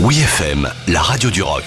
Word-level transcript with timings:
Oui 0.00 0.20
FM, 0.20 0.68
la 0.86 1.02
radio 1.02 1.28
du 1.28 1.42
rock. 1.42 1.64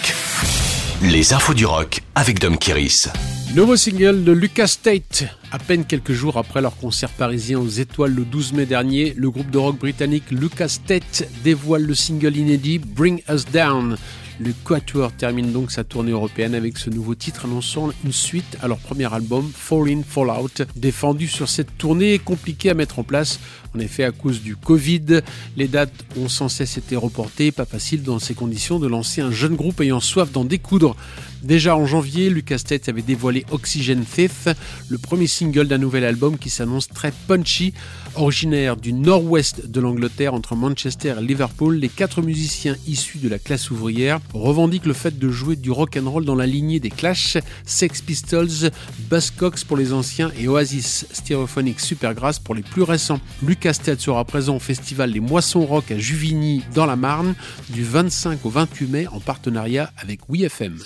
Les 1.01 1.33
infos 1.33 1.53
du 1.53 1.65
rock 1.65 1.99
avec 2.15 2.39
Dom 2.39 2.57
Kiris. 2.57 3.09
Nouveau 3.55 3.75
single 3.75 4.23
de 4.23 4.31
Lucas 4.31 4.77
Tate. 4.81 5.25
À 5.51 5.59
peine 5.59 5.83
quelques 5.83 6.13
jours 6.13 6.37
après 6.37 6.61
leur 6.61 6.77
concert 6.77 7.09
parisien 7.09 7.59
aux 7.59 7.67
Étoiles 7.67 8.13
le 8.13 8.23
12 8.23 8.53
mai 8.53 8.65
dernier, 8.65 9.13
le 9.17 9.29
groupe 9.29 9.51
de 9.51 9.57
rock 9.57 9.77
britannique 9.79 10.31
Lucas 10.31 10.77
Tate 10.87 11.27
dévoile 11.43 11.83
le 11.83 11.93
single 11.93 12.37
inédit 12.37 12.79
Bring 12.79 13.21
Us 13.29 13.43
Down. 13.51 13.97
Le 14.39 14.53
Quatuor 14.63 15.11
termine 15.11 15.51
donc 15.51 15.69
sa 15.69 15.83
tournée 15.83 16.11
européenne 16.11 16.55
avec 16.55 16.77
ce 16.77 16.89
nouveau 16.89 17.13
titre 17.13 17.45
annonçant 17.45 17.91
une 18.03 18.13
suite 18.13 18.57
à 18.61 18.67
leur 18.67 18.79
premier 18.79 19.13
album 19.13 19.51
Fall 19.53 19.89
In 19.89 20.01
Fall 20.07 20.29
Out. 20.29 20.63
Défendu 20.75 21.27
sur 21.27 21.49
cette 21.49 21.77
tournée 21.77 22.17
compliquée 22.17 22.69
à 22.69 22.73
mettre 22.73 22.97
en 22.97 23.03
place. 23.03 23.39
En 23.75 23.79
effet, 23.79 24.03
à 24.03 24.11
cause 24.11 24.41
du 24.41 24.55
Covid, 24.55 25.21
les 25.55 25.67
dates 25.67 26.05
ont 26.17 26.27
sans 26.27 26.49
cesse 26.49 26.77
été 26.77 26.95
reportées. 26.95 27.51
Pas 27.51 27.65
facile 27.65 28.03
dans 28.03 28.19
ces 28.19 28.33
conditions 28.33 28.79
de 28.79 28.87
lancer 28.87 29.21
un 29.21 29.31
jeune 29.31 29.55
groupe 29.55 29.79
ayant 29.81 30.01
soif 30.01 30.31
d'en 30.31 30.43
découdre. 30.43 30.95
Déjà 31.43 31.75
en 31.75 31.87
janvier, 31.87 32.29
Lucas 32.29 32.59
Tate 32.59 32.87
avait 32.87 33.01
dévoilé 33.01 33.45
Oxygen 33.49 34.03
Thief, 34.03 34.47
le 34.89 34.97
premier 34.99 35.25
single 35.25 35.67
d'un 35.67 35.79
nouvel 35.79 36.03
album 36.03 36.37
qui 36.37 36.51
s'annonce 36.51 36.87
très 36.87 37.11
punchy. 37.27 37.73
Originaire 38.15 38.77
du 38.77 38.93
nord-ouest 38.93 39.67
de 39.67 39.79
l'Angleterre 39.79 40.35
entre 40.35 40.55
Manchester 40.55 41.15
et 41.17 41.23
Liverpool, 41.23 41.77
les 41.77 41.89
quatre 41.89 42.21
musiciens 42.21 42.75
issus 42.85 43.17
de 43.17 43.27
la 43.27 43.39
classe 43.39 43.71
ouvrière 43.71 44.19
revendiquent 44.33 44.85
le 44.85 44.93
fait 44.93 45.17
de 45.17 45.29
jouer 45.29 45.55
du 45.55 45.71
rock 45.71 45.97
and 45.97 46.09
roll 46.09 46.25
dans 46.25 46.35
la 46.35 46.45
lignée 46.45 46.79
des 46.79 46.91
Clash, 46.91 47.37
Sex 47.65 48.01
Pistols, 48.01 48.69
Buzzcocks 49.09 49.63
pour 49.65 49.77
les 49.77 49.93
anciens 49.93 50.31
et 50.39 50.47
Oasis 50.47 51.07
Stereophonic 51.11 51.79
Supergrass 51.79 52.37
pour 52.37 52.53
les 52.53 52.63
plus 52.63 52.83
récents. 52.83 53.19
Tate 53.61 53.99
sera 53.99 54.25
présent 54.25 54.55
au 54.55 54.59
festival 54.59 55.11
Les 55.11 55.19
Moissons 55.19 55.65
Rock 55.65 55.91
à 55.91 55.97
Juvigny 55.97 56.63
dans 56.73 56.87
la 56.87 56.95
Marne 56.95 57.35
du 57.69 57.83
25 57.83 58.43
au 58.45 58.49
28 58.49 58.87
mai 58.87 59.07
en 59.07 59.19
partenariat 59.19 59.91
avec 59.97 60.21
WeFM. 60.29 60.79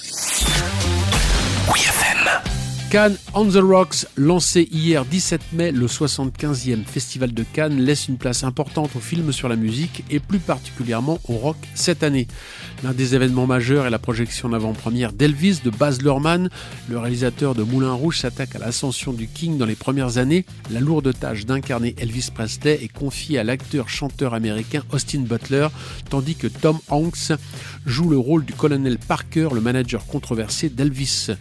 Cannes 2.92 3.18
on 3.34 3.48
the 3.48 3.56
Rocks, 3.56 4.06
lancé 4.16 4.70
hier 4.72 5.06
17 5.06 5.54
mai, 5.54 5.72
le 5.72 5.88
75e 5.88 6.86
festival 6.86 7.34
de 7.34 7.44
Cannes 7.44 7.82
laisse 7.82 8.08
une 8.08 8.18
place 8.18 8.44
importante 8.44 8.96
aux 8.96 9.00
films 9.00 9.32
sur 9.32 9.50
la 9.50 9.56
musique 9.56 10.04
et 10.12 10.20
plus 10.20 10.40
particulièrement 10.40 11.20
au 11.28 11.34
rock 11.34 11.58
cette 11.74 12.04
année. 12.04 12.28
L'un 12.84 12.94
des 12.94 13.16
événements 13.16 13.48
majeurs 13.48 13.88
est 13.88 13.90
la 13.90 14.00
projection 14.00 14.54
en 14.54 14.74
première 14.74 15.14
d'Elvis 15.14 15.62
de 15.64 15.72
Baz 15.72 16.02
Luhrmann. 16.02 16.50
Le 16.88 17.00
réalisateur 17.00 17.56
de 17.56 17.64
Moulin 17.64 17.92
Rouge 17.92 18.20
s'attaque 18.20 18.56
à 18.56 18.60
l'ascension 18.60 19.14
du 19.14 19.28
King 19.28 19.58
dans 19.58 19.66
les 19.66 19.76
premières 19.76 20.18
années. 20.18 20.46
La 20.70 20.80
lourde 20.80 21.12
tâche 21.18 21.46
d'incarner 21.46 21.96
Elvis 21.98 22.30
Presley 22.34 22.80
est 22.84 22.94
confiée 22.94 23.40
à 23.40 23.44
l'acteur-chanteur 23.44 24.34
américain 24.34 24.84
Austin 24.92 25.22
Butler, 25.22 25.68
tandis 26.10 26.36
que 26.36 26.48
Tom 26.48 26.78
Hanks 26.90 27.34
joue 27.86 28.10
le 28.10 28.18
rôle 28.18 28.46
du 28.46 28.54
colonel 28.54 29.00
Parker, 29.00 29.50
le 29.54 29.62
manager 29.62 30.06
controversé 30.06 30.70
d'Elvis. 30.70 31.32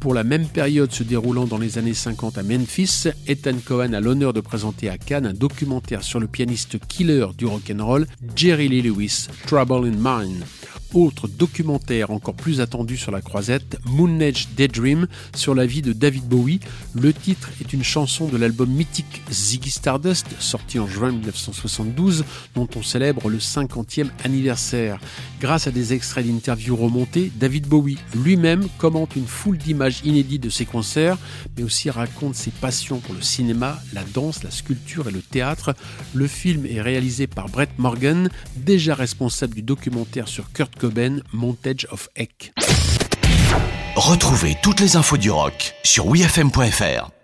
Pour 0.00 0.14
la 0.14 0.22
même 0.22 0.46
période 0.46 0.87
se 0.92 1.02
déroulant 1.02 1.46
dans 1.46 1.58
les 1.58 1.78
années 1.78 1.94
50 1.94 2.38
à 2.38 2.42
Memphis, 2.42 3.04
Ethan 3.26 3.56
Cohen 3.64 3.92
a 3.92 4.00
l'honneur 4.00 4.32
de 4.32 4.40
présenter 4.40 4.88
à 4.88 4.98
Cannes 4.98 5.26
un 5.26 5.32
documentaire 5.32 6.02
sur 6.02 6.20
le 6.20 6.26
pianiste 6.26 6.78
killer 6.86 7.26
du 7.36 7.46
rock'n'roll, 7.46 8.06
Jerry 8.36 8.68
Lee 8.68 8.82
Lewis, 8.82 9.28
Trouble 9.46 9.86
in 9.86 9.96
Mind. 9.96 10.44
Autre 10.94 11.28
documentaire 11.28 12.10
encore 12.10 12.34
plus 12.34 12.62
attendu 12.62 12.96
sur 12.96 13.12
la 13.12 13.20
croisette, 13.20 13.78
Moon 13.84 14.20
Age 14.20 14.48
Daydream, 14.56 15.06
sur 15.36 15.54
la 15.54 15.66
vie 15.66 15.82
de 15.82 15.92
David 15.92 16.24
Bowie. 16.24 16.60
Le 16.94 17.12
titre 17.12 17.50
est 17.60 17.74
une 17.74 17.84
chanson 17.84 18.26
de 18.26 18.38
l'album 18.38 18.70
mythique 18.70 19.20
Ziggy 19.30 19.70
Stardust, 19.70 20.26
sorti 20.38 20.78
en 20.78 20.86
juin 20.86 21.12
1972, 21.12 22.24
dont 22.54 22.68
on 22.74 22.82
célèbre 22.82 23.28
le 23.28 23.36
50e 23.36 24.08
anniversaire. 24.24 24.98
Grâce 25.42 25.66
à 25.66 25.72
des 25.72 25.92
extraits 25.92 26.26
d'interviews 26.26 26.76
remontés, 26.76 27.30
David 27.36 27.66
Bowie 27.66 27.98
lui-même 28.14 28.66
commente 28.78 29.14
une 29.14 29.26
foule 29.26 29.58
d'images 29.58 30.00
inédites 30.04 30.42
de 30.42 30.48
ses 30.48 30.64
concerts, 30.64 30.77
mais 31.56 31.62
aussi 31.62 31.90
raconte 31.90 32.34
ses 32.34 32.50
passions 32.50 32.98
pour 32.98 33.14
le 33.14 33.22
cinéma, 33.22 33.78
la 33.92 34.04
danse, 34.04 34.42
la 34.42 34.50
sculpture 34.50 35.08
et 35.08 35.12
le 35.12 35.22
théâtre. 35.22 35.74
Le 36.14 36.26
film 36.26 36.66
est 36.66 36.80
réalisé 36.80 37.26
par 37.26 37.48
Brett 37.48 37.70
Morgan, 37.78 38.30
déjà 38.56 38.94
responsable 38.94 39.54
du 39.54 39.62
documentaire 39.62 40.28
sur 40.28 40.52
Kurt 40.52 40.76
Cobain, 40.76 41.18
Montage 41.32 41.86
of 41.90 42.08
Eck. 42.16 42.52
Retrouvez 43.96 44.56
toutes 44.62 44.80
les 44.80 44.96
infos 44.96 45.16
du 45.16 45.30
rock 45.30 45.74
sur 45.82 46.06
wfm.fr. 46.06 47.17